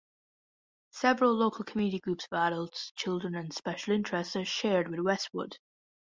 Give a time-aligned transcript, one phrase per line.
[0.89, 5.59] Several local community groups for adults, children and special interests are shared with Westwood.